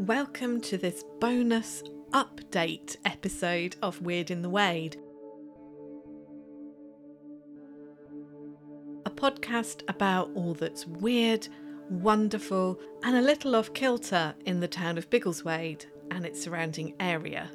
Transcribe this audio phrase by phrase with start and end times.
[0.00, 4.96] Welcome to this bonus update episode of Weird in the Wade.
[9.06, 11.46] A podcast about all that's weird,
[11.88, 17.48] wonderful, and a little off kilter in the town of Biggleswade and its surrounding area.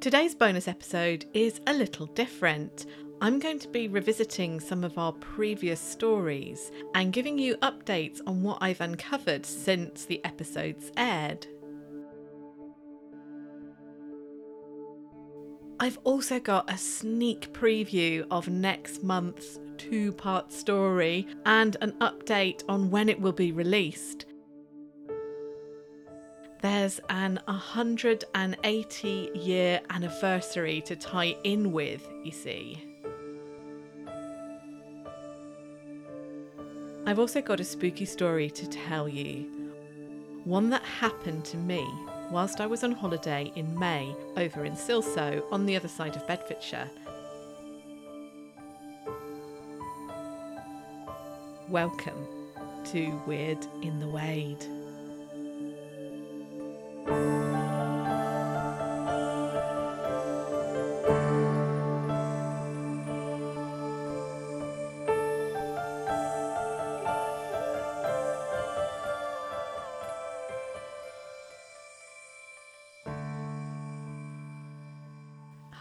[0.00, 2.86] Today's bonus episode is a little different.
[3.18, 8.42] I'm going to be revisiting some of our previous stories and giving you updates on
[8.42, 11.46] what I've uncovered since the episodes aired.
[15.80, 22.64] I've also got a sneak preview of next month's two part story and an update
[22.68, 24.26] on when it will be released.
[26.60, 32.85] There's an 180 year anniversary to tie in with, you see.
[37.08, 39.48] I've also got a spooky story to tell you.
[40.42, 41.88] One that happened to me
[42.32, 46.26] whilst I was on holiday in May over in Silsoe on the other side of
[46.26, 46.90] Bedfordshire.
[51.68, 52.26] Welcome
[52.86, 54.66] to Weird in the Wade.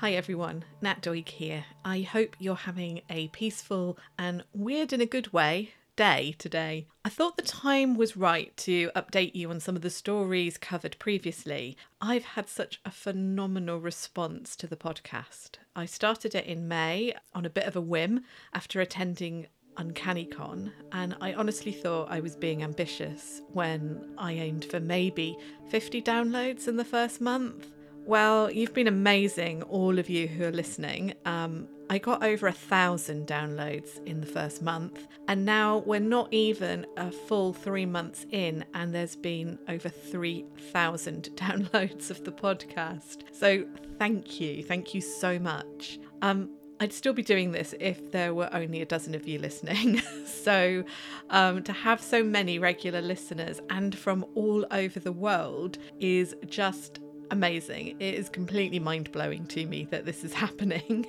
[0.06, 1.66] Hi everyone, Nat Doig here.
[1.84, 6.86] I hope you're having a peaceful and weird in a good way day today.
[7.04, 10.96] I thought the time was right to update you on some of the stories covered
[11.00, 11.76] previously.
[12.00, 15.54] I've had such a phenomenal response to the podcast.
[15.76, 20.72] I started it in May on a bit of a whim after attending Uncanny Con,
[20.92, 25.36] and I honestly thought I was being ambitious when I aimed for maybe
[25.70, 27.72] 50 downloads in the first month.
[28.06, 31.16] Well, you've been amazing, all of you who are listening.
[31.26, 36.32] Um, I got over a thousand downloads in the first month, and now we're not
[36.32, 43.24] even a full three months in, and there's been over 3,000 downloads of the podcast.
[43.32, 43.66] So,
[43.98, 44.62] thank you.
[44.62, 45.98] Thank you so much.
[46.22, 50.00] Um, I'd still be doing this if there were only a dozen of you listening.
[50.28, 50.84] so,
[51.32, 57.00] um, to have so many regular listeners and from all over the world is just
[57.32, 57.96] amazing.
[58.00, 61.06] It is completely mind blowing to me that this is happening.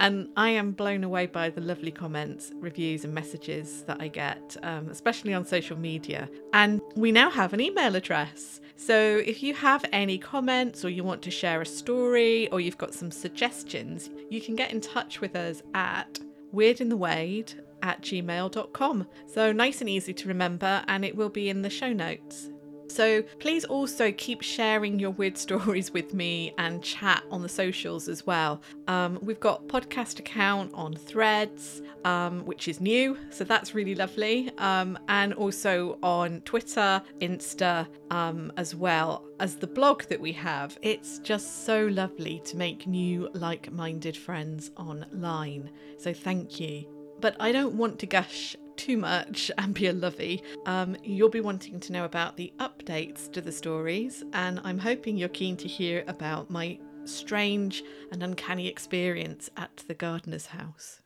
[0.00, 4.56] and I am blown away by the lovely comments, reviews, and messages that I get,
[4.62, 6.28] um, especially on social media.
[6.52, 8.60] And we now have an email address.
[8.76, 12.78] So if you have any comments or you want to share a story or you've
[12.78, 16.18] got some suggestions, you can get in touch with us at
[16.54, 19.06] weirdinthewade at gmail.com.
[19.26, 22.51] So nice and easy to remember, and it will be in the show notes.
[22.92, 28.06] So please also keep sharing your weird stories with me and chat on the socials
[28.06, 28.60] as well.
[28.86, 34.50] Um, we've got podcast account on Threads, um, which is new, so that's really lovely,
[34.58, 40.78] um, and also on Twitter, Insta, um, as well as the blog that we have.
[40.82, 45.70] It's just so lovely to make new like-minded friends online.
[45.96, 46.84] So thank you.
[47.20, 51.40] But I don't want to gush too much and be a lovey, um, you'll be
[51.40, 55.68] wanting to know about the updates to the stories, and I'm hoping you're keen to
[55.68, 61.00] hear about my strange and uncanny experience at the gardener's house.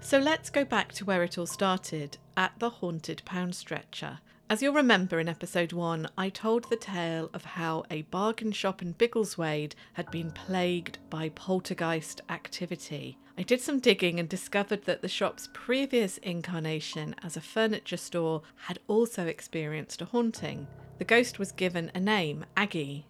[0.00, 4.20] So let's go back to where it all started at the haunted pound stretcher.
[4.50, 8.82] As you'll remember in episode 1, I told the tale of how a bargain shop
[8.82, 13.16] in Biggleswade had been plagued by poltergeist activity.
[13.38, 18.42] I did some digging and discovered that the shop's previous incarnation as a furniture store
[18.56, 20.66] had also experienced a haunting.
[20.98, 23.06] The ghost was given a name, Aggie,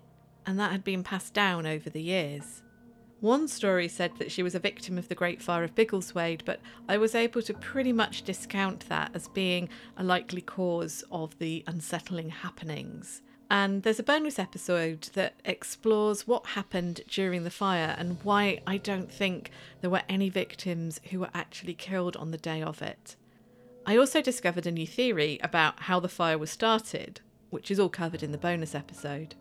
[0.46, 2.62] and that had been passed down over the years.
[3.24, 6.60] One story said that she was a victim of the Great Fire of Biggleswade, but
[6.90, 11.64] I was able to pretty much discount that as being a likely cause of the
[11.66, 13.22] unsettling happenings.
[13.50, 18.76] And there's a bonus episode that explores what happened during the fire and why I
[18.76, 19.50] don't think
[19.80, 23.16] there were any victims who were actually killed on the day of it.
[23.86, 27.88] I also discovered a new theory about how the fire was started, which is all
[27.88, 29.34] covered in the bonus episode.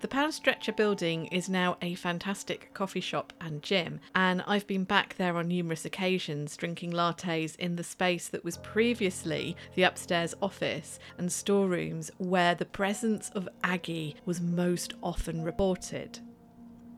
[0.00, 4.84] The Pound Stretcher building is now a fantastic coffee shop and gym, and I've been
[4.84, 10.34] back there on numerous occasions drinking lattes in the space that was previously the upstairs
[10.42, 16.18] office and storerooms where the presence of Aggie was most often reported.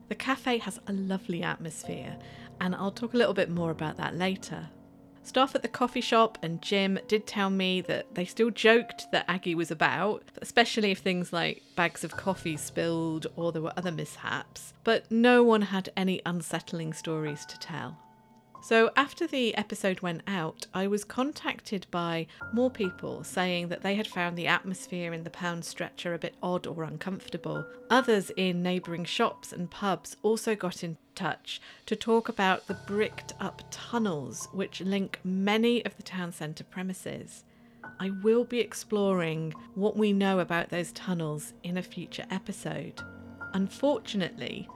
[0.09, 2.17] The cafe has a lovely atmosphere,
[2.59, 4.69] and I'll talk a little bit more about that later.
[5.29, 9.25] Staff at the coffee shop and gym did tell me that they still joked that
[9.27, 13.91] Aggie was about, especially if things like bags of coffee spilled or there were other
[13.91, 17.95] mishaps, but no one had any unsettling stories to tell.
[18.69, 23.95] So, after the episode went out, I was contacted by more people saying that they
[23.95, 27.65] had found the atmosphere in the pound stretcher a bit odd or uncomfortable.
[27.89, 33.33] Others in neighbouring shops and pubs also got in touch to talk about the bricked
[33.39, 37.45] up tunnels which link many of the town centre premises.
[37.99, 43.01] I will be exploring what we know about those tunnels in a future episode.
[43.55, 44.69] Unfortunately,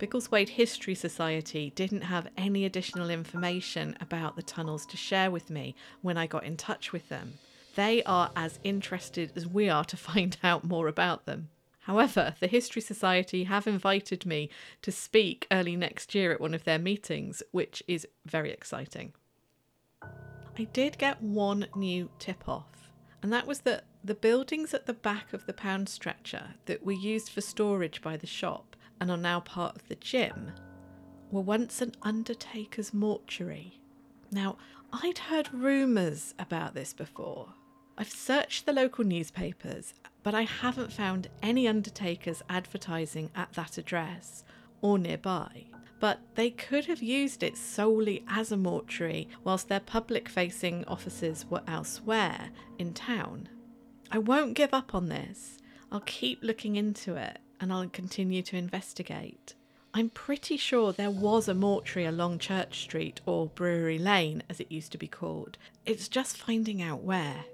[0.00, 5.74] Biggleswade History Society didn't have any additional information about the tunnels to share with me
[6.00, 7.34] when I got in touch with them.
[7.74, 11.50] They are as interested as we are to find out more about them.
[11.80, 14.48] However, the History Society have invited me
[14.80, 19.12] to speak early next year at one of their meetings, which is very exciting.
[20.58, 22.90] I did get one new tip off,
[23.22, 26.92] and that was that the buildings at the back of the pound stretcher that were
[26.92, 30.52] used for storage by the shop and are now part of the gym,
[31.30, 33.80] were once an undertaker's mortuary.
[34.30, 34.58] Now,
[34.92, 37.54] I'd heard rumours about this before.
[37.96, 44.44] I've searched the local newspapers, but I haven't found any undertakers advertising at that address
[44.80, 45.66] or nearby.
[45.98, 51.44] But they could have used it solely as a mortuary whilst their public facing offices
[51.50, 53.48] were elsewhere in town.
[54.10, 55.58] I won't give up on this.
[55.92, 59.54] I'll keep looking into it and I'll continue to investigate.
[59.92, 64.70] I'm pretty sure there was a mortuary along Church Street or Brewery Lane, as it
[64.70, 65.58] used to be called.
[65.84, 67.44] It's just finding out where.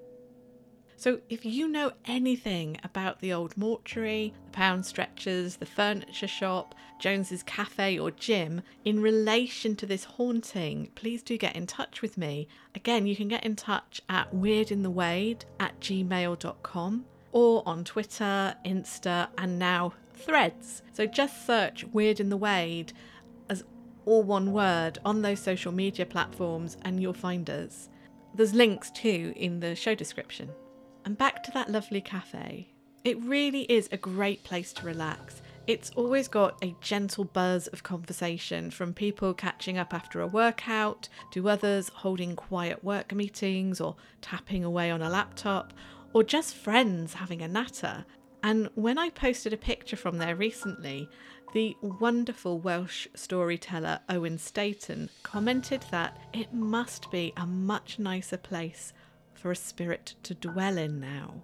[0.99, 6.75] So, if you know anything about the old mortuary, the pound stretchers, the furniture shop,
[6.99, 12.17] Jones's cafe, or gym in relation to this haunting, please do get in touch with
[12.17, 12.49] me.
[12.75, 17.05] Again, you can get in touch at weirdinthewade at gmail.com
[17.37, 20.81] or on Twitter, Insta, and now Threads.
[20.94, 22.94] So just search Weird in the Wade
[23.50, 23.62] as
[24.06, 27.91] all one word on those social media platforms and you'll find us.
[28.35, 30.49] There's links too in the show description.
[31.05, 32.71] And back to that lovely cafe.
[33.05, 35.43] It really is a great place to relax.
[35.67, 41.11] It's always got a gentle buzz of conversation from people catching up after a workout
[41.33, 45.75] to others holding quiet work meetings or tapping away on a laptop
[46.17, 48.03] or just friends having a natter.
[48.43, 51.11] And when I posted a picture from there recently,
[51.53, 58.95] the wonderful Welsh storyteller Owen Staten commented that it must be a much nicer place
[59.35, 61.43] for a spirit to dwell in now.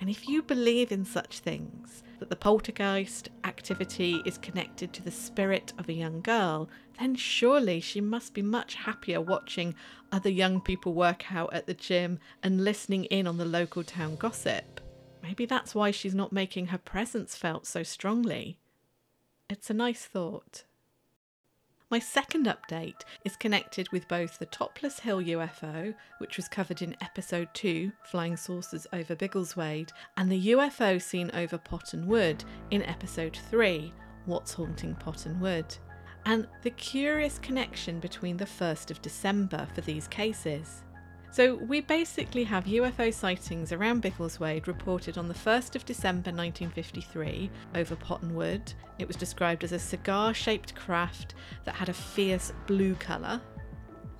[0.00, 5.10] And if you believe in such things, that the poltergeist activity is connected to the
[5.10, 6.68] spirit of a young girl,
[6.98, 9.74] then surely she must be much happier watching
[10.12, 14.16] other young people work out at the gym and listening in on the local town
[14.16, 14.80] gossip.
[15.22, 18.58] Maybe that's why she's not making her presence felt so strongly.
[19.48, 20.64] It's a nice thought.
[21.94, 26.96] My second update is connected with both the Topless Hill UFO, which was covered in
[27.00, 32.42] episode 2, Flying Saucers over Biggleswade, and the UFO seen over Potton Wood
[32.72, 33.92] in episode 3,
[34.26, 35.66] What's Haunting Potton Wood,
[36.26, 40.82] and the curious connection between the 1st of December for these cases.
[41.34, 47.50] So, we basically have UFO sightings around Biggleswade reported on the 1st of December 1953
[47.74, 48.72] over Potton Wood.
[49.00, 53.40] It was described as a cigar shaped craft that had a fierce blue colour.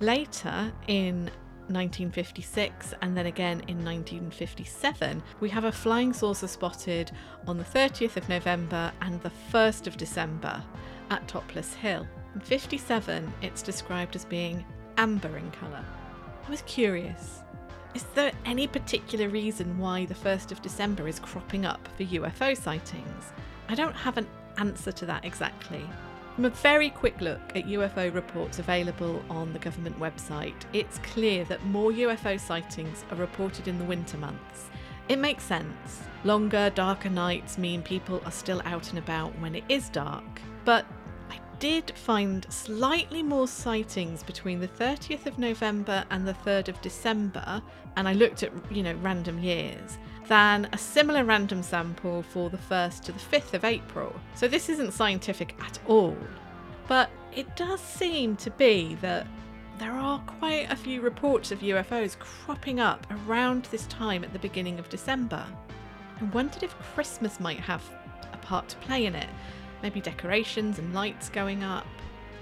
[0.01, 1.31] Later, in
[1.67, 7.13] 1956 and then again in 1957, we have a flying saucer spotted
[7.47, 10.61] on the 30th of November and the 1st of December
[11.11, 12.05] at Topless Hill.
[12.33, 14.65] In 57, it's described as being
[14.97, 15.85] amber in colour.
[16.45, 17.41] I was curious.
[17.95, 22.55] Is there any particular reason why the 1st of December is cropping up for UFO
[22.55, 23.31] sightings?
[23.67, 25.83] I don't have an answer to that exactly.
[26.35, 31.45] From a very quick look at UFO reports available on the government website, it's clear
[31.45, 34.69] that more UFO sightings are reported in the winter months.
[35.09, 36.03] It makes sense.
[36.25, 40.41] Longer, darker nights mean people are still out and about when it is dark.
[40.63, 40.85] But
[41.59, 47.61] did find slightly more sightings between the 30th of November and the 3rd of December,
[47.95, 49.97] and I looked at, you know, random years,
[50.27, 54.13] than a similar random sample for the 1st to the 5th of April.
[54.35, 56.17] So this isn't scientific at all.
[56.87, 59.27] But it does seem to be that
[59.77, 64.39] there are quite a few reports of UFOs cropping up around this time at the
[64.39, 65.45] beginning of December.
[66.19, 67.83] I wondered if Christmas might have
[68.31, 69.29] a part to play in it
[69.85, 71.85] maybe decorations and lights going up.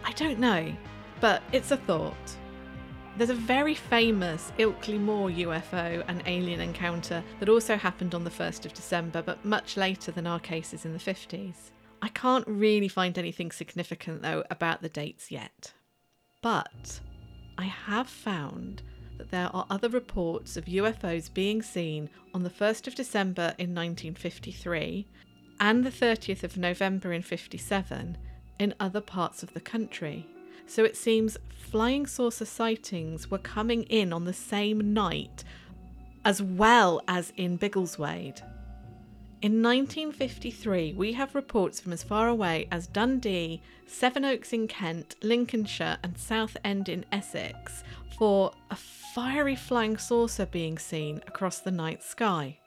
[0.05, 0.73] I don't know,
[1.19, 2.37] but it's a thought.
[3.17, 8.29] There's a very famous Ilkley Moor UFO and alien encounter that also happened on the
[8.29, 11.71] 1st of December, but much later than our cases in the 50s.
[12.01, 15.73] I can't really find anything significant though about the dates yet.
[16.41, 17.01] But
[17.57, 18.83] I have found
[19.17, 23.75] that there are other reports of UFOs being seen on the 1st of December in
[23.75, 25.05] 1953
[25.63, 28.17] and the 30th of November in 57
[28.59, 30.27] in other parts of the country.
[30.67, 35.45] So it seems flying saucer sightings were coming in on the same night
[36.25, 38.41] as well as in Biggleswade.
[39.41, 45.97] In 1953, we have reports from as far away as Dundee, Sevenoaks in Kent, Lincolnshire,
[46.03, 47.85] and Southend in Essex
[48.17, 52.57] for a fiery flying saucer being seen across the night sky.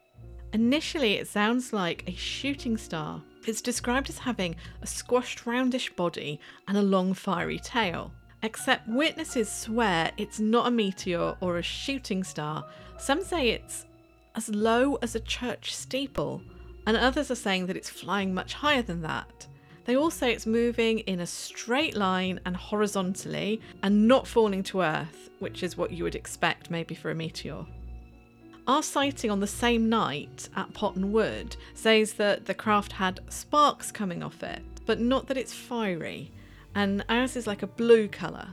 [0.53, 3.23] Initially, it sounds like a shooting star.
[3.47, 8.13] It's described as having a squashed roundish body and a long fiery tail.
[8.43, 12.65] Except witnesses swear it's not a meteor or a shooting star.
[12.99, 13.87] Some say it's
[14.35, 16.43] as low as a church steeple,
[16.87, 19.47] and others are saying that it's flying much higher than that.
[19.85, 24.83] They all say it's moving in a straight line and horizontally and not falling to
[24.83, 27.65] Earth, which is what you would expect maybe for a meteor.
[28.67, 33.93] Our sighting on the same night at Potton Wood says that the craft had sparks
[33.93, 36.33] coming off it, but not that it's fiery,
[36.75, 38.49] and ours is like a blue colour.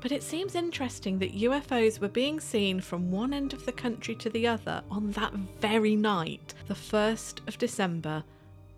[0.00, 4.16] But it seems interesting that UFOs were being seen from one end of the country
[4.16, 8.24] to the other on that very night, the 1st of December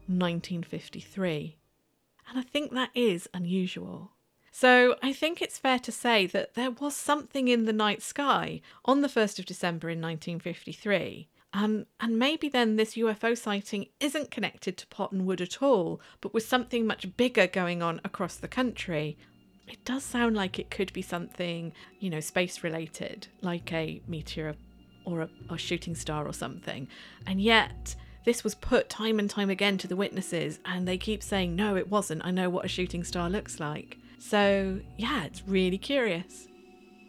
[0.09, 1.57] 1953.
[2.29, 4.13] And I think that is unusual.
[4.59, 8.63] So I think it's fair to say that there was something in the night sky
[8.87, 11.29] on the 1st of December in 1953.
[11.53, 16.33] Um, and maybe then this UFO sighting isn't connected to Potton Wood at all, but
[16.33, 19.19] with something much bigger going on across the country.
[19.69, 24.55] It does sound like it could be something, you know, space related, like a meteor
[25.05, 26.89] or a shooting star or something.
[27.27, 27.95] And yet,
[28.25, 31.77] this was put time and time again to the witnesses, and they keep saying, no,
[31.77, 32.25] it wasn't.
[32.25, 33.99] I know what a shooting star looks like.
[34.19, 36.49] So, yeah, it's really curious.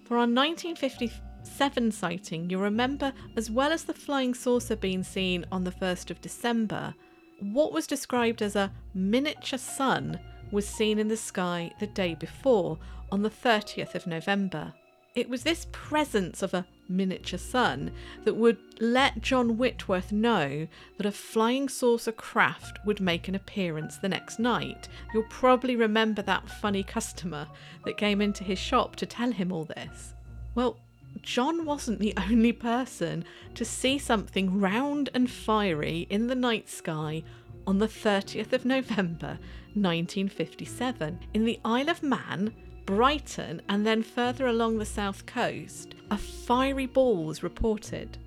[0.05, 5.63] For our 1957 sighting, you'll remember, as well as the flying saucer being seen on
[5.63, 6.93] the 1st of December,
[7.39, 10.19] what was described as a miniature sun
[10.51, 12.77] was seen in the sky the day before,
[13.11, 14.73] on the 30th of November.
[15.17, 17.89] It was this presence of a miniature sun
[18.23, 23.97] that would let John Whitworth know that a flying saucer craft would make an appearance
[23.97, 24.87] the next night.
[25.11, 27.47] You'll probably remember that funny customer
[27.83, 30.13] that came into his shop to tell him all this.
[30.53, 30.77] Well,
[31.23, 37.23] John wasn't the only person to see something round and fiery in the night sky
[37.65, 39.39] on the 30th of November
[39.73, 42.53] 1957 in the Isle of Man
[42.87, 48.17] Brighton, and then further along the south coast, a fiery ball was reported.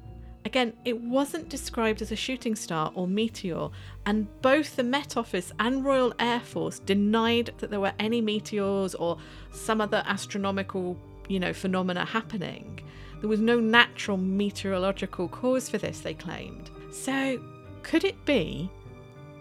[0.44, 3.70] Again, it wasn't described as a shooting star or meteor,
[4.04, 8.94] and both the Met Office and Royal Air Force denied that there were any meteors
[8.94, 9.16] or
[9.50, 10.94] some other astronomical,
[11.26, 12.82] you know, phenomena happening.
[13.20, 16.70] There was no natural meteorological cause for this, they claimed.
[16.92, 17.42] So,
[17.82, 18.70] could it be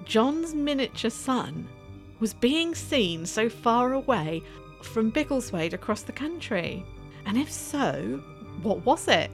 [0.05, 1.67] John's miniature sun
[2.21, 4.43] was being seen so far away
[4.83, 6.85] from Biggleswade across the country?
[7.25, 8.21] And if so,
[8.61, 9.31] what was it?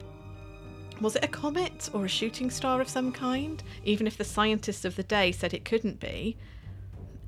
[1.00, 4.84] Was it a comet or a shooting star of some kind, even if the scientists
[4.84, 6.36] of the day said it couldn't be?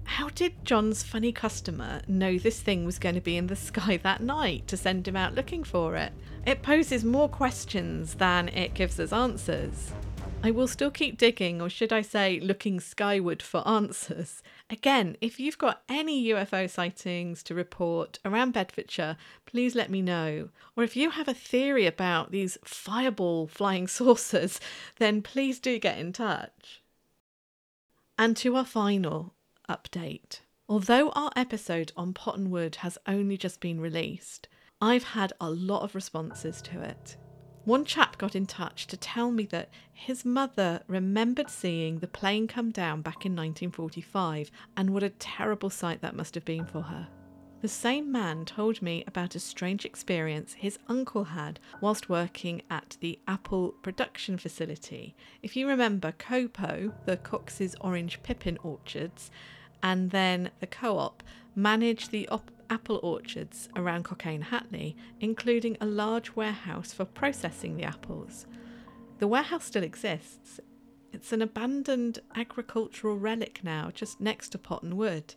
[0.04, 3.98] How did John's funny customer know this thing was going to be in the sky
[3.98, 6.12] that night to send him out looking for it?
[6.46, 9.92] It poses more questions than it gives us answers.
[10.42, 14.42] I will still keep digging, or should I say, looking skyward for answers.
[14.70, 20.50] Again, if you've got any UFO sightings to report around Bedfordshire, please let me know.
[20.76, 24.60] Or if you have a theory about these fireball flying saucers,
[24.98, 26.82] then please do get in touch.
[28.18, 29.34] And to our final
[29.68, 30.40] update.
[30.68, 34.48] Although our episode on Potton Wood has only just been released,
[34.82, 37.16] I've had a lot of responses to it.
[37.68, 42.46] One chap got in touch to tell me that his mother remembered seeing the plane
[42.48, 46.80] come down back in 1945 and what a terrible sight that must have been for
[46.80, 47.06] her.
[47.60, 52.96] The same man told me about a strange experience his uncle had whilst working at
[53.00, 55.14] the Apple production facility.
[55.42, 59.30] If you remember Copo, the Cox's orange pippin orchards,
[59.82, 61.22] and then the co op
[61.54, 67.84] managed the op- apple orchards around Cockayne Hatley, including a large warehouse for processing the
[67.84, 68.46] apples.
[69.18, 70.60] The warehouse still exists.
[71.12, 75.34] It's an abandoned agricultural relic now, just next to Potton Wood.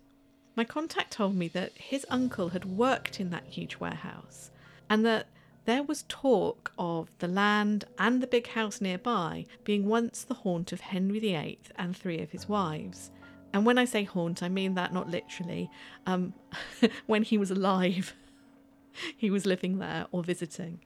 [0.56, 4.52] My contact told me that his uncle had worked in that huge warehouse
[4.90, 5.28] and that
[5.66, 10.72] there was talk of the land and the big house nearby being once the haunt
[10.72, 13.12] of Henry VIII and three of his wives.
[13.54, 15.70] And when I say haunt, I mean that not literally.
[16.06, 16.34] Um,
[17.06, 18.16] when he was alive,
[19.18, 20.80] he was living there or visiting.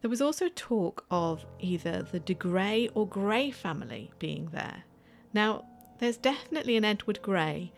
[0.00, 4.84] There was also talk of either the de Grey or Grey family being there.
[5.34, 5.66] Now,
[5.98, 7.72] there's definitely an Edward Grey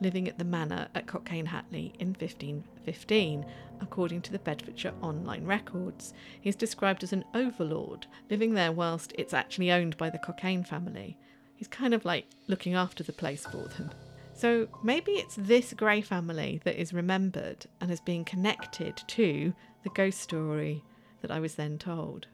[0.00, 3.44] living at the manor at Cockayne Hatley in 1515,
[3.80, 6.14] according to the Bedfordshire Online Records.
[6.40, 11.16] He's described as an overlord, living there whilst it's actually owned by the Cockayne family.
[11.56, 13.90] He's kind of like looking after the place for them.
[14.34, 19.90] So maybe it's this Grey family that is remembered and has been connected to the
[19.90, 20.82] ghost story
[21.22, 22.26] that I was then told.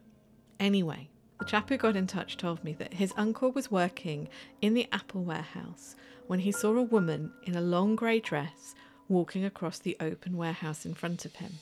[0.59, 4.29] Anyway, the chap who got in touch told me that his uncle was working
[4.61, 5.95] in the apple warehouse
[6.27, 8.75] when he saw a woman in a long grey dress
[9.09, 11.53] walking across the open warehouse in front of him.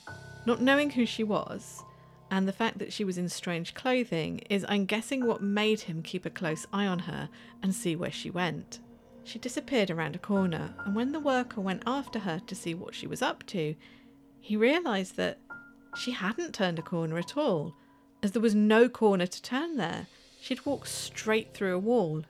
[0.45, 1.83] Not knowing who she was,
[2.31, 6.03] and the fact that she was in strange clothing is, I'm guessing, what made him
[6.03, 7.29] keep a close eye on her
[7.63, 8.79] and see where she went.
[9.23, 12.95] She disappeared around a corner, and when the worker went after her to see what
[12.95, 13.75] she was up to,
[14.39, 15.39] he realised that
[15.95, 17.75] she hadn't turned a corner at all,
[18.23, 20.07] as there was no corner to turn there.
[20.41, 22.23] She'd walked straight through a wall.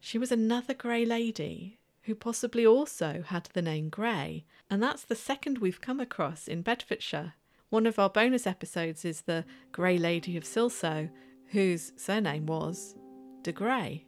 [0.00, 5.16] She was another grey lady who possibly also had the name Grey, and that's the
[5.16, 7.34] second we've come across in Bedfordshire.
[7.70, 11.10] One of our bonus episodes is the Grey Lady of Silsoe,
[11.46, 12.94] whose surname was
[13.42, 14.06] de Grey.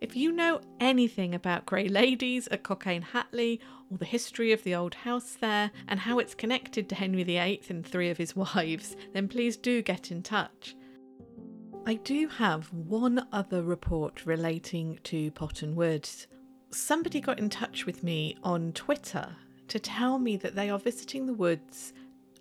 [0.00, 4.74] If you know anything about Grey Ladies at Cockayne Hatley or the history of the
[4.74, 8.96] old house there and how it's connected to Henry VIII and three of his wives,
[9.12, 10.74] then please do get in touch.
[11.86, 16.26] I do have one other report relating to Potton Woods.
[16.72, 19.36] Somebody got in touch with me on Twitter
[19.68, 21.92] to tell me that they are visiting the woods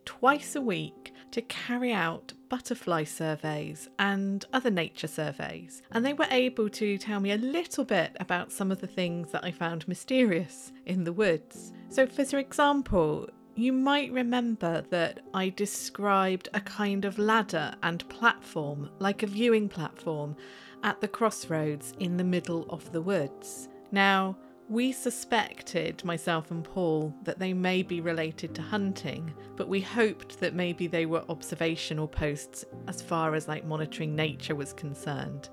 [0.06, 5.82] twice a week to carry out butterfly surveys and other nature surveys.
[5.92, 9.32] And they were able to tell me a little bit about some of the things
[9.32, 11.74] that I found mysterious in the woods.
[11.90, 18.90] So, for example, you might remember that I described a kind of ladder and platform,
[19.00, 20.36] like a viewing platform,
[20.84, 23.70] at the crossroads in the middle of the woods.
[23.92, 24.38] Now,
[24.68, 30.40] we suspected, myself and Paul, that they may be related to hunting, but we hoped
[30.40, 35.50] that maybe they were observational posts as far as like monitoring nature was concerned.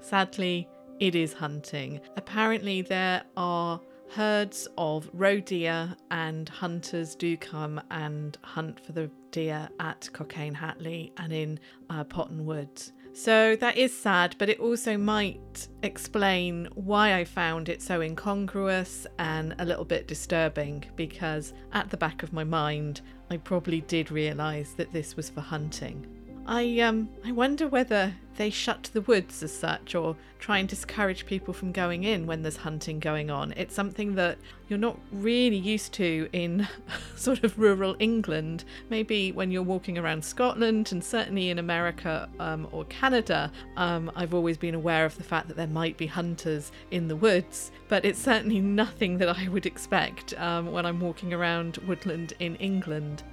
[0.00, 0.68] Sadly,
[1.00, 2.00] it is hunting.
[2.16, 9.10] Apparently, there are herds of roe deer, and hunters do come and hunt for the
[9.32, 12.92] deer at Cockayne Hatley and in uh, Potton Woods.
[13.16, 19.06] So that is sad, but it also might explain why I found it so incongruous
[19.18, 23.00] and a little bit disturbing because at the back of my mind,
[23.30, 26.15] I probably did realise that this was for hunting.
[26.48, 31.26] I um I wonder whether they shut the woods as such or try and discourage
[31.26, 33.52] people from going in when there's hunting going on.
[33.56, 36.68] It's something that you're not really used to in
[37.16, 38.64] sort of rural England.
[38.90, 44.34] Maybe when you're walking around Scotland and certainly in America um, or Canada, um, I've
[44.34, 48.04] always been aware of the fact that there might be hunters in the woods, but
[48.04, 53.24] it's certainly nothing that I would expect um, when I'm walking around woodland in England.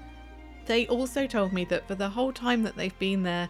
[0.65, 3.49] They also told me that for the whole time that they've been there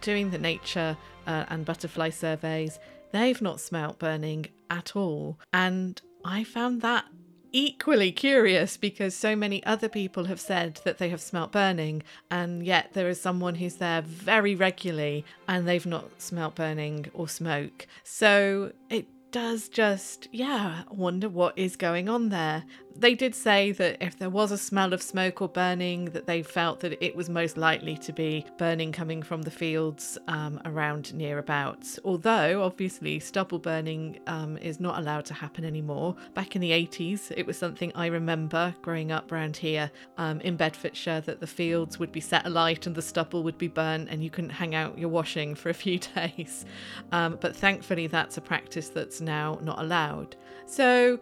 [0.00, 0.96] doing the nature
[1.26, 2.78] uh, and butterfly surveys,
[3.12, 5.38] they've not smelt burning at all.
[5.52, 7.04] And I found that
[7.52, 12.66] equally curious because so many other people have said that they have smelt burning, and
[12.66, 17.86] yet there is someone who's there very regularly and they've not smelt burning or smoke.
[18.02, 22.64] So it does just, yeah, wonder what is going on there.
[22.96, 26.42] They did say that if there was a smell of smoke or burning, that they
[26.42, 31.12] felt that it was most likely to be burning coming from the fields um, around
[31.14, 31.98] nearabouts.
[32.04, 36.14] Although, obviously, stubble burning um, is not allowed to happen anymore.
[36.34, 40.56] Back in the 80s, it was something I remember growing up around here um, in
[40.56, 44.22] Bedfordshire that the fields would be set alight and the stubble would be burnt and
[44.22, 46.64] you couldn't hang out your washing for a few days.
[47.10, 50.36] Um, but thankfully, that's a practice that's now not allowed.
[50.66, 51.18] So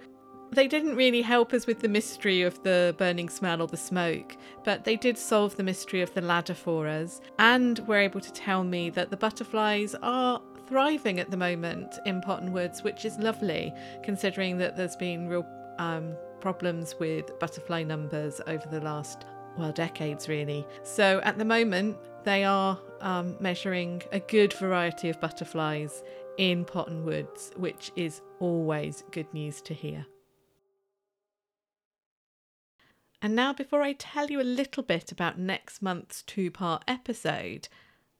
[0.52, 4.36] they didn't really help us with the mystery of the burning smell or the smoke,
[4.64, 8.32] but they did solve the mystery of the ladder for us and were able to
[8.32, 13.18] tell me that the butterflies are thriving at the moment in Potton Woods, which is
[13.18, 15.46] lovely considering that there's been real
[15.78, 19.24] um, problems with butterfly numbers over the last,
[19.56, 20.66] well, decades really.
[20.82, 26.02] So at the moment, they are um, measuring a good variety of butterflies
[26.36, 30.06] in Potton Woods, which is always good news to hear.
[33.24, 37.68] And now, before I tell you a little bit about next month's two part episode,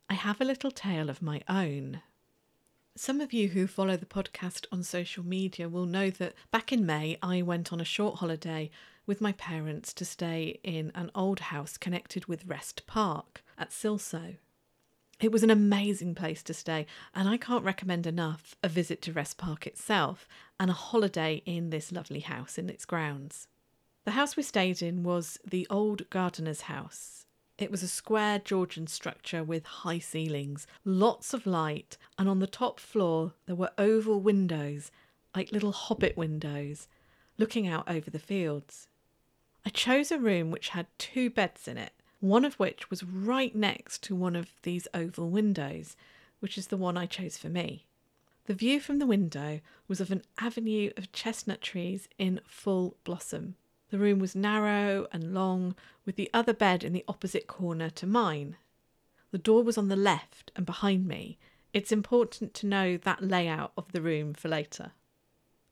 [0.09, 2.03] I have a little tale of my own.
[2.95, 6.87] Some of you who follow the podcast on social media will know that back in
[6.87, 8.71] May I went on a short holiday
[9.05, 14.37] with my parents to stay in an old house connected with Wrest Park at Silsoe.
[15.21, 19.13] It was an amazing place to stay, and I can't recommend enough a visit to
[19.13, 20.29] Wrest Park itself
[20.61, 23.49] and a holiday in this lovely house in its grounds.
[24.05, 27.25] The house we stayed in was the old gardener's house.
[27.57, 32.49] It was a square Georgian structure with high ceilings, lots of light, and on the
[32.49, 34.91] top floor there were oval windows,
[35.37, 36.89] like little hobbit windows,
[37.39, 38.89] looking out over the fields.
[39.65, 43.55] I chose a room which had two beds in it, one of which was right
[43.55, 45.97] next to one of these oval windows,
[46.41, 47.87] which is the one I chose for me.
[48.47, 53.55] The view from the window was of an avenue of chestnut trees in full blossom.
[53.93, 55.75] The room was narrow and long,
[56.07, 58.57] with the other bed in the opposite corner to mine.
[59.33, 61.37] The door was on the left and behind me.
[61.75, 64.93] It's important to know that layout of the room for later.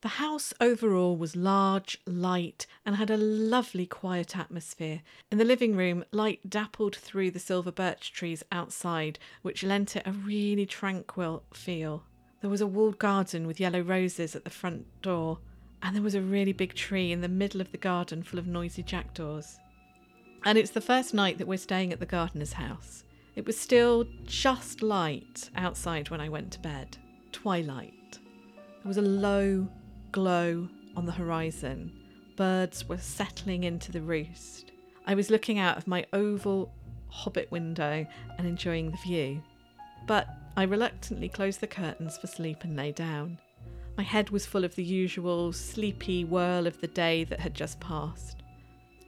[0.02, 5.00] The house overall was large, light, and had a lovely quiet atmosphere.
[5.30, 10.06] In the living room, light dappled through the silver birch trees outside, which lent it
[10.06, 12.04] a really tranquil feel.
[12.42, 15.38] There was a walled garden with yellow roses at the front door,
[15.82, 18.46] and there was a really big tree in the middle of the garden full of
[18.46, 19.58] noisy jackdaws.
[20.44, 23.04] And it's the first night that we're staying at the gardener's house.
[23.36, 26.98] It was still just light outside when I went to bed,
[27.32, 27.94] twilight.
[28.12, 29.68] There was a low
[30.12, 31.92] glow on the horizon.
[32.36, 34.72] Birds were settling into the roost.
[35.06, 36.72] I was looking out of my oval
[37.08, 38.06] hobbit window
[38.38, 39.42] and enjoying the view.
[40.06, 43.38] But I reluctantly closed the curtains for sleep and lay down.
[44.00, 47.78] My head was full of the usual sleepy whirl of the day that had just
[47.80, 48.42] passed.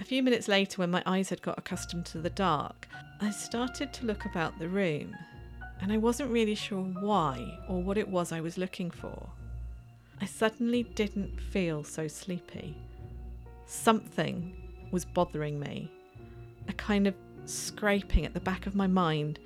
[0.01, 2.87] A few minutes later, when my eyes had got accustomed to the dark,
[3.19, 5.17] I started to look about the room,
[5.81, 9.31] and I wasn't really sure why or what it was I was looking for.
[10.21, 12.77] I suddenly didn't feel so sleepy.
[13.65, 14.55] Something
[14.91, 15.91] was bothering me,
[16.69, 17.15] a kind of
[17.47, 19.39] scraping at the back of my mind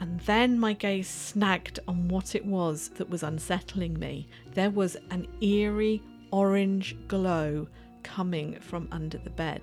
[0.00, 4.26] and then my gaze snagged on what it was that was unsettling me.
[4.54, 7.68] There was an eerie orange glow
[8.02, 9.60] coming from under the bed.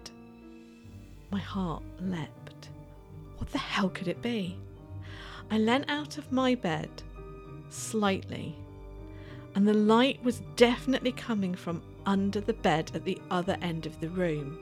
[1.32, 2.69] My heart leapt.
[3.38, 4.58] What the hell could it be?
[5.50, 6.89] I leant out of my bed
[7.69, 8.56] slightly,
[9.56, 14.00] and the light was definitely coming from under the bed at the other end of
[14.00, 14.58] the room.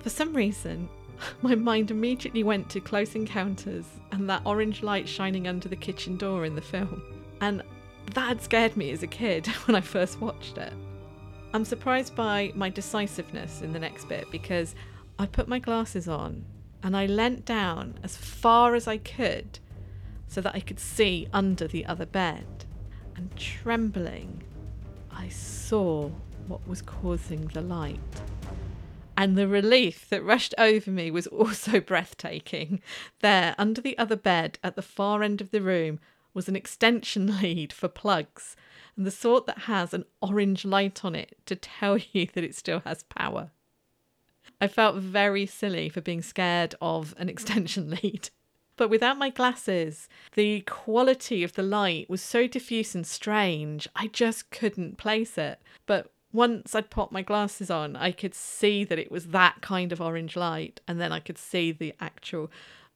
[0.00, 0.88] For some reason,
[1.42, 6.16] my mind immediately went to Close Encounters and that orange light shining under the kitchen
[6.16, 7.02] door in the film.
[7.40, 7.62] And
[8.14, 10.72] that scared me as a kid when I first watched it.
[11.52, 14.74] I'm surprised by my decisiveness in the next bit because
[15.18, 16.44] I put my glasses on
[16.82, 19.58] and I leant down as far as I could
[20.28, 22.64] so that I could see under the other bed.
[23.16, 24.42] And trembling,
[25.10, 26.10] I saw
[26.48, 27.98] what was causing the light
[29.16, 32.80] and the relief that rushed over me was also breathtaking.
[33.20, 36.00] There, under the other bed at the far end of the room,
[36.34, 38.56] was an extension lead for plugs,
[38.96, 42.54] and the sort that has an orange light on it to tell you that it
[42.54, 43.50] still has power.
[44.60, 48.30] I felt very silly for being scared of an extension lead.
[48.76, 54.06] But without my glasses, the quality of the light was so diffuse and strange, I
[54.08, 55.60] just couldn't place it.
[55.86, 59.90] But once I'd popped my glasses on, I could see that it was that kind
[59.90, 62.50] of orange light, and then I could see the actual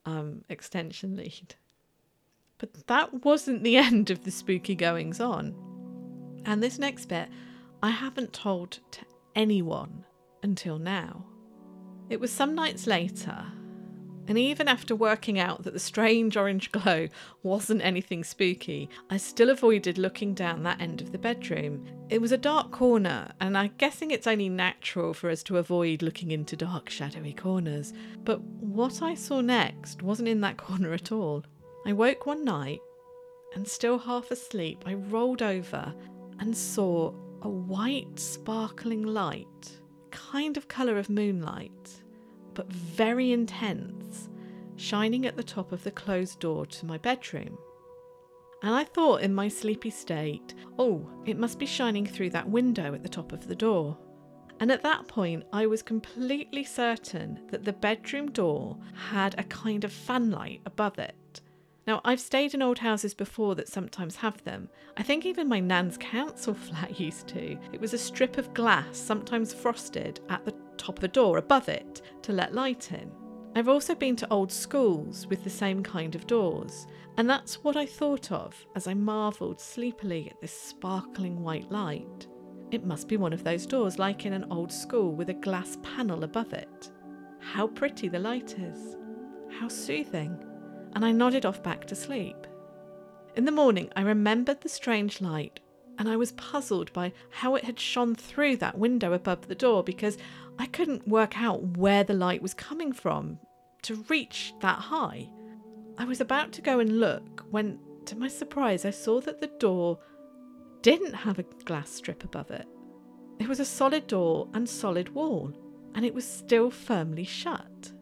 [0.05, 1.55] um, extension lead.
[2.59, 5.55] But that wasn't the end of the spooky goings on.
[6.44, 7.29] And this next bit,
[7.83, 9.00] I haven't told to
[9.35, 10.05] anyone
[10.42, 11.24] until now.
[12.09, 13.46] It was some nights later
[14.30, 17.08] and even after working out that the strange orange glow
[17.42, 21.84] wasn't anything spooky, I still avoided looking down that end of the bedroom.
[22.08, 26.00] It was a dark corner, and I'm guessing it's only natural for us to avoid
[26.00, 27.92] looking into dark, shadowy corners.
[28.22, 31.42] But what I saw next wasn't in that corner at all.
[31.84, 32.78] I woke one night,
[33.56, 35.92] and still half asleep, I rolled over
[36.38, 37.12] and saw
[37.42, 39.80] a white, sparkling light,
[40.12, 42.00] kind of colour of moonlight
[42.54, 44.28] but very intense,
[44.76, 47.58] shining at the top of the closed door to my bedroom.
[48.62, 52.94] And I thought in my sleepy state, oh, it must be shining through that window
[52.94, 53.96] at the top of the door.
[54.60, 59.84] And at that point, I was completely certain that the bedroom door had a kind
[59.84, 61.40] of fanlight above it.
[61.86, 64.68] Now, I've stayed in old houses before that sometimes have them.
[64.98, 67.58] I think even my nan's council flat used to.
[67.72, 71.68] It was a strip of glass, sometimes frosted, at the top of a door above
[71.68, 73.12] it to let light in.
[73.54, 77.76] I've also been to old schools with the same kind of doors, and that's what
[77.76, 82.26] I thought of as I marvelled sleepily at this sparkling white light.
[82.70, 85.76] It must be one of those doors, like in an old school with a glass
[85.82, 86.90] panel above it.
[87.40, 88.96] How pretty the light is!
[89.58, 90.38] How soothing!
[90.94, 92.46] And I nodded off back to sleep.
[93.34, 95.58] In the morning, I remembered the strange light,
[95.98, 99.82] and I was puzzled by how it had shone through that window above the door
[99.82, 100.16] because
[100.60, 103.38] I couldn't work out where the light was coming from
[103.82, 105.30] to reach that high.
[105.96, 109.46] I was about to go and look when, to my surprise, I saw that the
[109.58, 109.98] door
[110.82, 112.66] didn't have a glass strip above it.
[113.38, 115.50] It was a solid door and solid wall,
[115.94, 117.92] and it was still firmly shut.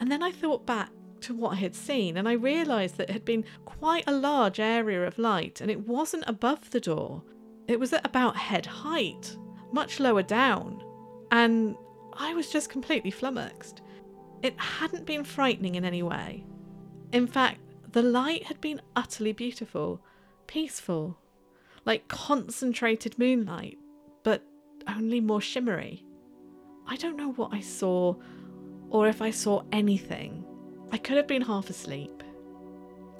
[0.00, 0.90] And then I thought back
[1.22, 4.60] to what I had seen, and I realised that it had been quite a large
[4.60, 7.22] area of light, and it wasn't above the door.
[7.68, 9.34] It was at about head height,
[9.72, 10.83] much lower down,
[11.34, 11.76] and
[12.12, 13.82] I was just completely flummoxed.
[14.42, 16.44] It hadn't been frightening in any way.
[17.10, 20.00] In fact, the light had been utterly beautiful,
[20.46, 21.18] peaceful,
[21.84, 23.78] like concentrated moonlight,
[24.22, 24.44] but
[24.86, 26.04] only more shimmery.
[26.86, 28.14] I don't know what I saw
[28.90, 30.44] or if I saw anything.
[30.92, 32.22] I could have been half asleep.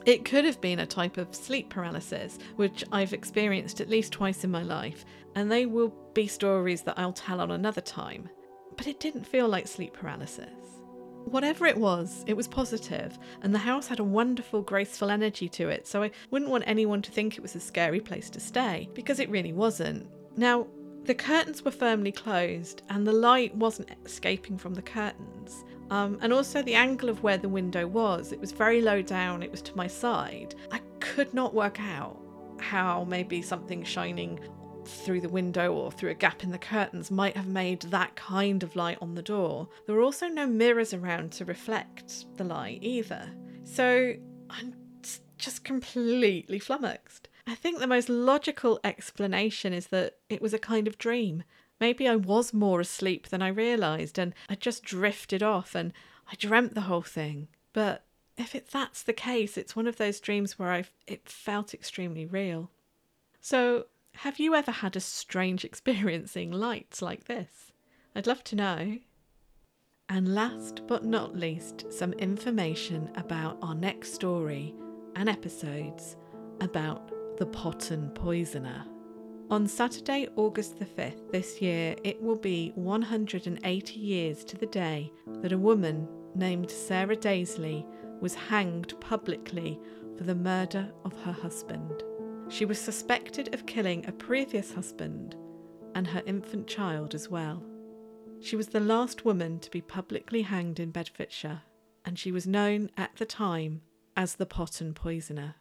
[0.06, 4.44] It could have been a type of sleep paralysis, which I've experienced at least twice
[4.44, 8.28] in my life, and they will be stories that I'll tell on another time.
[8.76, 10.50] But it didn't feel like sleep paralysis.
[11.24, 15.70] Whatever it was, it was positive, and the house had a wonderful, graceful energy to
[15.70, 18.90] it, so I wouldn't want anyone to think it was a scary place to stay,
[18.92, 20.06] because it really wasn't.
[20.36, 20.66] Now,
[21.04, 25.64] the curtains were firmly closed, and the light wasn't escaping from the curtains.
[25.90, 29.42] Um, and also the angle of where the window was, it was very low down,
[29.42, 30.54] it was to my side.
[30.70, 32.18] I could not work out
[32.58, 34.40] how maybe something shining
[34.86, 38.62] through the window or through a gap in the curtains might have made that kind
[38.62, 39.68] of light on the door.
[39.86, 43.30] There were also no mirrors around to reflect the light either.
[43.64, 44.14] So
[44.50, 44.74] I'm
[45.38, 47.28] just completely flummoxed.
[47.46, 51.44] I think the most logical explanation is that it was a kind of dream.
[51.80, 55.92] Maybe I was more asleep than I realised and I just drifted off and
[56.30, 57.48] I dreamt the whole thing.
[57.72, 58.04] But
[58.38, 62.24] if it, that's the case, it's one of those dreams where I it felt extremely
[62.24, 62.70] real.
[63.40, 67.72] So have you ever had a strange experience seeing lights like this?
[68.14, 68.98] I'd love to know.
[70.08, 74.74] And last but not least, some information about our next story
[75.16, 76.16] and episodes
[76.60, 78.84] about the Potton Poisoner.
[79.50, 85.12] On Saturday, August the 5th this year, it will be 180 years to the day
[85.40, 87.84] that a woman named Sarah Daisley
[88.20, 89.78] was hanged publicly
[90.16, 92.04] for the murder of her husband.
[92.48, 95.34] She was suspected of killing a previous husband
[95.94, 97.62] and her infant child as well.
[98.40, 101.62] She was the last woman to be publicly hanged in Bedfordshire,
[102.04, 103.82] and she was known at the time
[104.16, 105.56] as the Potton Poisoner.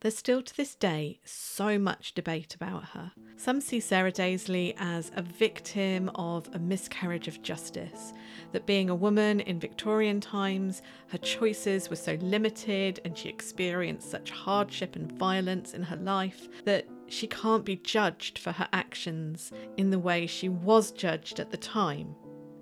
[0.00, 3.10] There's still to this day so much debate about her.
[3.36, 8.12] Some see Sarah Daisley as a victim of a miscarriage of justice,
[8.52, 14.08] that being a woman in Victorian times, her choices were so limited and she experienced
[14.08, 19.52] such hardship and violence in her life that she can't be judged for her actions
[19.78, 22.14] in the way she was judged at the time.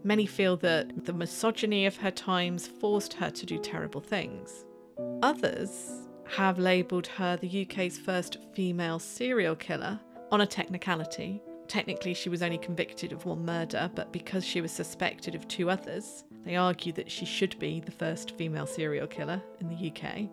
[0.04, 4.64] Many feel that the misogyny of her times forced her to do terrible things.
[5.22, 11.42] Others have labelled her the UK's first female serial killer on a technicality.
[11.68, 15.70] Technically, she was only convicted of one murder, but because she was suspected of two
[15.70, 20.28] others, they argue that she should be the first female serial killer in the UK.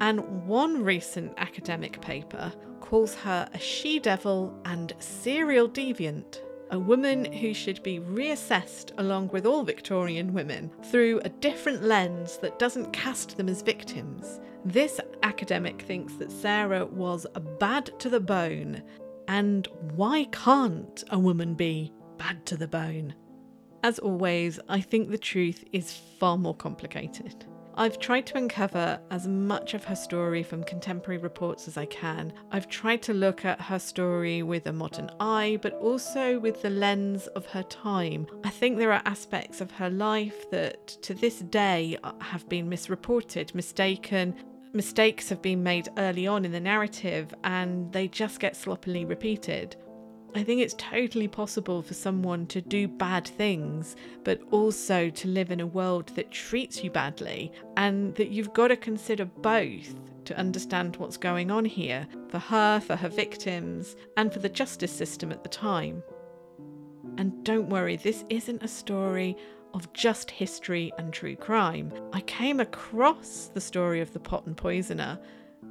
[0.00, 7.32] And one recent academic paper calls her a she devil and serial deviant, a woman
[7.32, 12.92] who should be reassessed along with all Victorian women through a different lens that doesn't
[12.92, 17.26] cast them as victims this academic thinks that Sarah was
[17.58, 18.82] bad to the bone,
[19.26, 23.14] and why can't a woman be bad to the bone?
[23.82, 27.46] As always, I think the truth is far more complicated.
[27.78, 32.32] I've tried to uncover as much of her story from contemporary reports as I can.
[32.50, 36.70] I've tried to look at her story with a modern eye, but also with the
[36.70, 38.26] lens of her time.
[38.42, 42.68] I think there are aspects of her life that to this day uh, have been
[42.68, 44.34] misreported, mistaken,
[44.72, 49.76] mistakes have been made early on in the narrative and they just get sloppily repeated.
[50.34, 55.50] I think it's totally possible for someone to do bad things, but also to live
[55.50, 59.94] in a world that treats you badly, and that you've got to consider both
[60.26, 64.92] to understand what's going on here for her, for her victims, and for the justice
[64.92, 66.02] system at the time.
[67.16, 69.34] And don't worry, this isn't a story
[69.74, 71.92] of just history and true crime.
[72.12, 75.18] I came across the story of the Potton Poisoner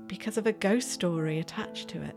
[0.08, 2.16] because of a ghost story attached to it.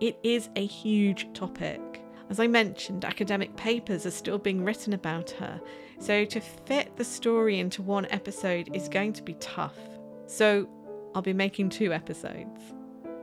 [0.00, 1.80] It is a huge topic.
[2.28, 5.60] As I mentioned, academic papers are still being written about her,
[5.98, 9.78] so to fit the story into one episode is going to be tough.
[10.26, 10.68] So
[11.14, 12.60] I'll be making two episodes.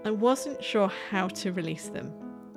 [0.04, 2.12] I wasn't sure how to release them.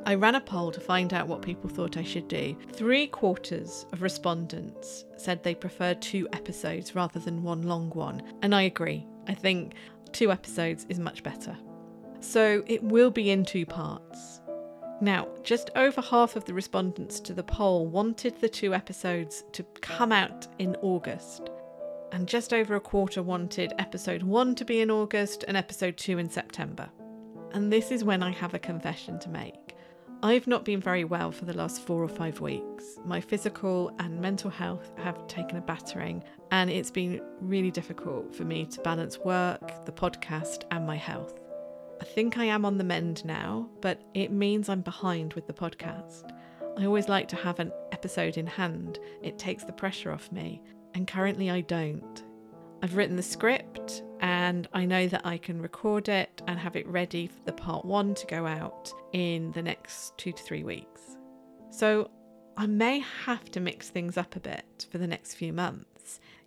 [0.07, 2.57] I ran a poll to find out what people thought I should do.
[2.73, 8.55] Three quarters of respondents said they preferred two episodes rather than one long one, and
[8.55, 9.07] I agree.
[9.29, 9.75] I think
[10.13, 11.57] two episodes is much better.
[12.27, 14.41] So it will be in two parts.
[15.01, 19.63] Now, just over half of the respondents to the poll wanted the two episodes to
[19.81, 21.51] come out in August,
[22.11, 26.19] and just over a quarter wanted episode one to be in August and episode two
[26.19, 26.91] in September.
[27.53, 29.77] And this is when I have a confession to make.
[30.23, 32.99] I've not been very well for the last four or five weeks.
[33.05, 38.45] My physical and mental health have taken a battering, and it's been really difficult for
[38.45, 41.46] me to balance work, the podcast, and my health.
[42.01, 45.53] I think I am on the mend now, but it means I'm behind with the
[45.53, 46.31] podcast.
[46.79, 50.63] I always like to have an episode in hand, it takes the pressure off me,
[50.95, 52.23] and currently I don't.
[52.83, 56.87] I've written the script and I know that I can record it and have it
[56.87, 61.17] ready for the part one to go out in the next two to three weeks.
[61.71, 62.11] So
[62.57, 65.96] I may have to mix things up a bit for the next few months.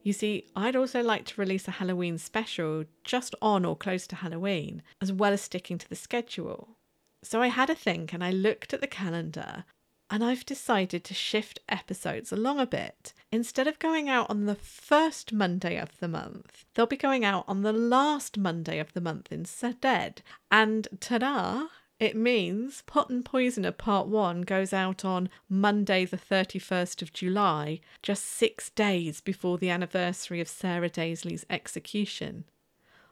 [0.09, 4.15] You see, I'd also like to release a Halloween special just on or close to
[4.15, 6.77] Halloween, as well as sticking to the schedule.
[7.21, 9.65] So I had a think and I looked at the calendar
[10.09, 13.13] and I've decided to shift episodes along a bit.
[13.31, 17.45] Instead of going out on the first Monday of the month, they'll be going out
[17.47, 20.23] on the last Monday of the month instead.
[20.49, 21.67] And ta da!
[21.99, 28.23] It means Potton Poisoner Part 1 goes out on Monday, the 31st of July, just
[28.23, 32.45] six days before the anniversary of Sarah Dazley's execution.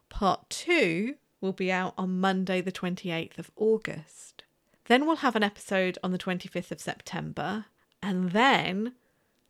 [0.08, 4.46] Part 2 will be out on Monday, the 28th of August.
[4.86, 7.66] Then we'll have an episode on the 25th of September,
[8.02, 8.94] and then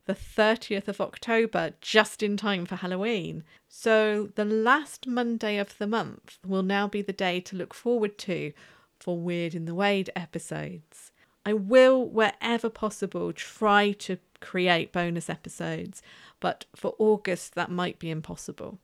[0.06, 3.44] the 30th of October, just in time for Halloween.
[3.68, 8.18] So the last Monday of the month will now be the day to look forward
[8.18, 8.52] to
[8.98, 11.12] for Weird in the Wade episodes.
[11.44, 16.02] I will, wherever possible, try to create bonus episodes,
[16.40, 18.78] but for August that might be impossible.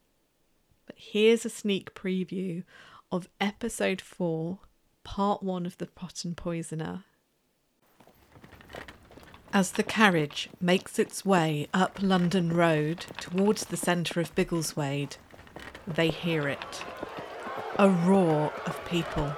[0.86, 2.64] But here's a sneak preview
[3.10, 4.58] of episode 4
[5.04, 7.04] part one of The Potton Poisoner.
[9.52, 15.16] As the carriage makes its way up London Road towards the centre of Biggleswade,
[15.86, 16.84] they hear it.
[17.78, 19.36] A roar of people.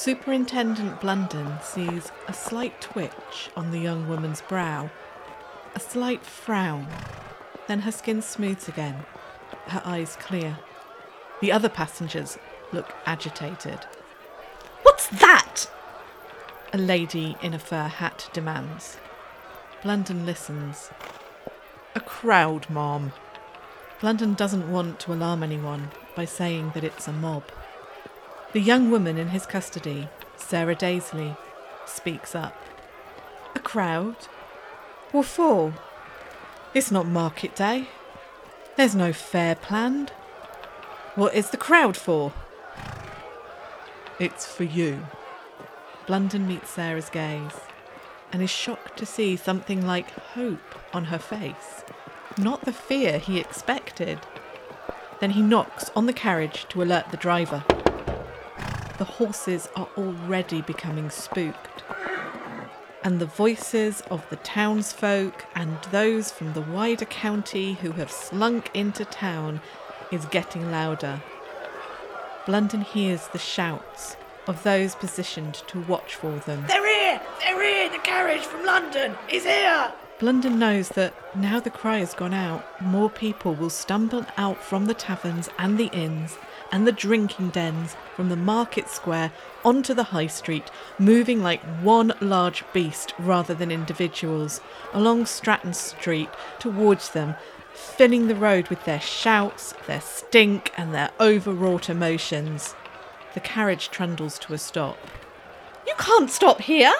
[0.00, 4.88] Superintendent Blunden sees a slight twitch on the young woman's brow,
[5.74, 6.86] a slight frown.
[7.68, 9.04] Then her skin smooths again,
[9.66, 10.56] her eyes clear.
[11.42, 12.38] The other passengers
[12.72, 13.80] look agitated.
[14.84, 15.66] What's that?
[16.72, 18.96] A lady in a fur hat demands.
[19.82, 20.90] Blunden listens.
[21.94, 23.12] A crowd, ma'am.
[24.00, 27.44] Blunden doesn't want to alarm anyone by saying that it's a mob.
[28.52, 31.36] The young woman in his custody, Sarah Dazley,
[31.86, 32.60] speaks up.
[33.54, 34.16] A crowd?
[35.12, 35.72] What for?
[36.74, 37.86] It's not market day.
[38.76, 40.10] There's no fair planned.
[41.14, 42.32] What is the crowd for?
[44.18, 45.06] It's for you.
[46.08, 47.60] Blunden meets Sarah's gaze
[48.32, 51.84] and is shocked to see something like hope on her face,
[52.36, 54.18] not the fear he expected.
[55.20, 57.62] Then he knocks on the carriage to alert the driver.
[59.00, 61.82] The horses are already becoming spooked,
[63.02, 68.70] and the voices of the townsfolk and those from the wider county who have slunk
[68.74, 69.62] into town
[70.12, 71.22] is getting louder.
[72.44, 76.66] Blunden hears the shouts of those positioned to watch for them.
[76.68, 77.22] They're here!
[77.40, 77.88] They're here!
[77.88, 79.94] The carriage from London is here!
[80.18, 84.84] Blunden knows that now the cry has gone out, more people will stumble out from
[84.84, 86.36] the taverns and the inns
[86.72, 89.32] and the drinking dens from the market square
[89.64, 94.60] onto the high street, moving like one large beast rather than individuals,
[94.92, 97.34] along Stratton Street towards them,
[97.72, 102.74] filling the road with their shouts, their stink, and their overwrought emotions.
[103.34, 104.98] The carriage trundles to a stop.
[105.86, 106.94] You can't stop here!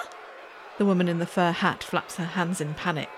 [0.77, 3.09] The woman in the fur hat flaps her hands in panic.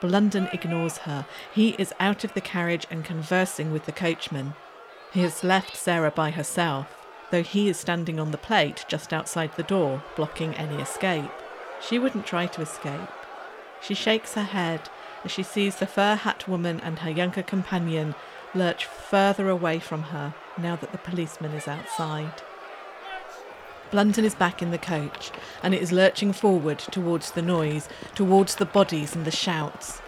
[0.00, 1.26] Blunden ignores her.
[1.52, 4.54] He is out of the carriage and conversing with the coachman.
[5.12, 9.52] He has left Sarah by herself, though he is standing on the plate just outside
[9.56, 11.30] the door, blocking any escape.
[11.80, 13.08] She wouldn't try to escape.
[13.80, 14.90] She shakes her head
[15.24, 18.14] as she sees the fur hat woman and her younger companion
[18.54, 22.42] lurch further away from her now that the policeman is outside.
[23.90, 25.30] Blunden is back in the coach
[25.62, 30.02] and it is lurching forward towards the noise, towards the bodies and the shouts.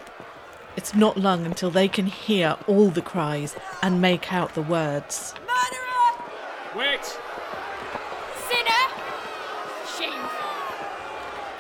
[0.76, 5.34] It's not long until they can hear all the cries and make out the words.
[5.40, 6.24] Murderer!
[6.76, 7.04] Wait!
[8.48, 8.84] Sinner!
[9.96, 10.50] Shameful!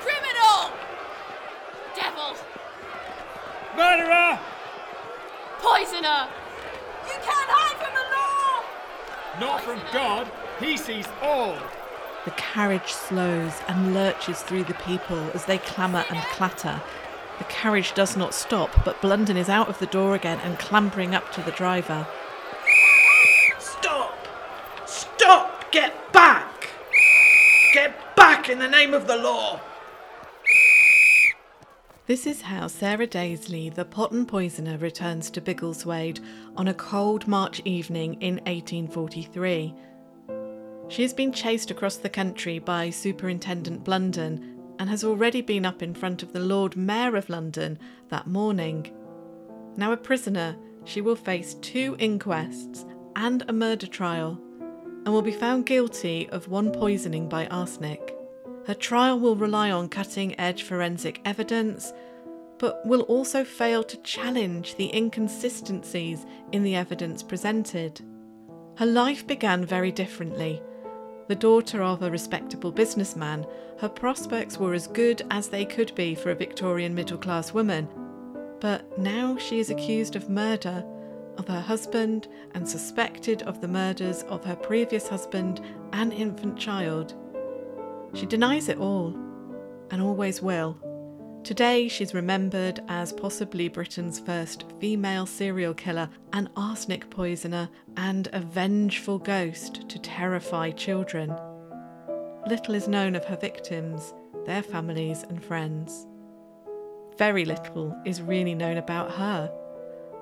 [0.00, 0.70] Criminal!
[1.96, 2.36] Devil!
[3.76, 4.38] Murderer!
[5.58, 6.28] Poisoner!
[7.06, 8.62] You can't hide from the law!
[9.40, 10.30] Not from God,
[10.60, 11.58] he sees all.
[12.24, 16.80] The carriage slows and lurches through the people as they clamour and clatter.
[17.40, 21.14] The carriage does not stop, but Blunden is out of the door again and clambering
[21.14, 22.06] up to the driver.
[23.58, 24.14] Stop!
[24.84, 25.72] Stop!
[25.72, 26.68] Get back!
[27.72, 29.58] Get back in the name of the law!
[32.06, 36.20] This is how Sarah Dazley, the Potton Poisoner, returns to Biggleswade
[36.58, 39.74] on a cold March evening in 1843.
[40.88, 45.82] She has been chased across the country by Superintendent Blunden and has already been up
[45.82, 47.78] in front of the Lord Mayor of London
[48.08, 48.90] that morning.
[49.76, 54.40] Now a prisoner, she will face two inquests and a murder trial
[55.04, 58.16] and will be found guilty of one poisoning by arsenic.
[58.66, 61.92] Her trial will rely on cutting edge forensic evidence,
[62.58, 68.00] but will also fail to challenge the inconsistencies in the evidence presented.
[68.78, 70.62] Her life began very differently.
[71.30, 73.46] The daughter of a respectable businessman,
[73.78, 77.88] her prospects were as good as they could be for a Victorian middle class woman.
[78.58, 80.84] But now she is accused of murder
[81.38, 85.60] of her husband and suspected of the murders of her previous husband
[85.92, 87.14] and infant child.
[88.12, 89.14] She denies it all,
[89.92, 90.76] and always will.
[91.42, 98.40] Today, she's remembered as possibly Britain's first female serial killer, an arsenic poisoner, and a
[98.40, 101.34] vengeful ghost to terrify children.
[102.46, 104.12] Little is known of her victims,
[104.44, 106.06] their families, and friends.
[107.16, 109.50] Very little is really known about her,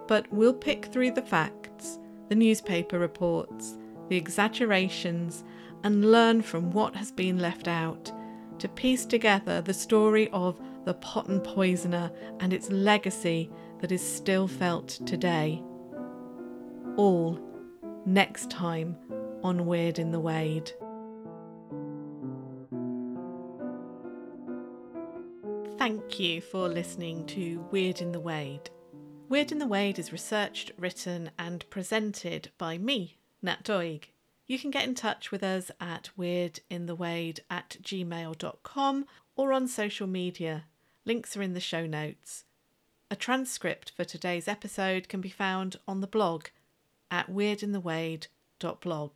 [0.06, 1.98] but we'll pick through the facts,
[2.28, 3.76] the newspaper reports,
[4.08, 5.42] the exaggerations,
[5.82, 8.12] and learn from what has been left out
[8.58, 12.10] to piece together the story of the Potton Poisoner
[12.40, 13.50] and its legacy
[13.82, 15.62] that is still felt today.
[16.96, 17.38] All
[18.06, 18.96] next time
[19.42, 20.72] on Weird in the Wade.
[25.76, 28.70] Thank you for listening to Weird in the Wade.
[29.28, 34.04] Weird in the Wade is researched, written, and presented by me, Nat Doig.
[34.46, 39.04] You can get in touch with us at weirdinthewade at gmail.com
[39.36, 40.64] or on social media.
[41.08, 42.44] Links are in the show notes.
[43.10, 46.48] A transcript for today's episode can be found on the blog
[47.10, 49.12] at weirdinthewade.blog.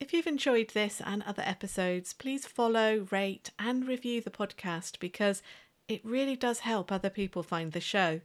[0.00, 5.44] If you've enjoyed this and other episodes, please follow, rate, and review the podcast because
[5.86, 8.20] it really does help other people find the show.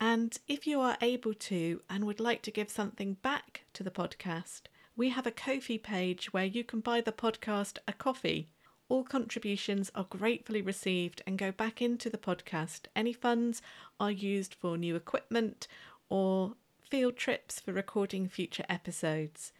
[0.00, 3.90] And if you are able to and would like to give something back to the
[3.90, 4.62] podcast,
[4.96, 8.48] we have a Ko-fi page where you can buy the podcast a coffee.
[8.92, 12.88] All contributions are gratefully received and go back into the podcast.
[12.94, 13.62] Any funds
[13.98, 15.66] are used for new equipment
[16.10, 16.56] or
[16.90, 19.54] field trips for recording future episodes.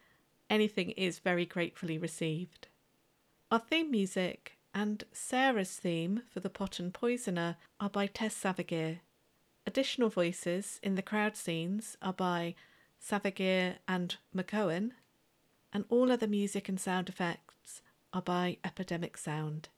[0.50, 2.68] Anything is very gratefully received.
[3.50, 8.98] Our theme music and Sarah's theme for The Potton Poisoner are by Tess Savigear.
[9.66, 12.54] Additional voices in the crowd scenes are by
[13.02, 14.90] Savigear and McOwen,
[15.72, 17.51] and all other music and sound effects
[18.12, 19.68] are by Epidemic Sound.